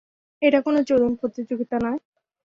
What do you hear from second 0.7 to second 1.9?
চোদন প্রতিযোগিতা